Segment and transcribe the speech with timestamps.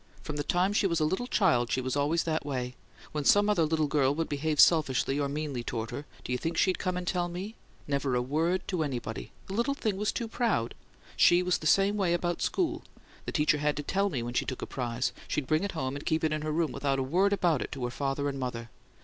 [0.23, 2.73] From the time she was a little child she was always that way.
[3.11, 6.57] When some other little girl would behave selfishly or meanly toward her, do you think
[6.57, 7.53] she'd come and tell me?
[7.87, 9.31] Never a word to anybody!
[9.45, 10.73] The little thing was too proud!
[11.15, 12.81] She was the same way about school.
[13.27, 15.95] The teachers had to tell me when she took a prize; she'd bring it home
[15.95, 18.39] and keep it in her room without a word about it to her father and
[18.39, 18.71] mother.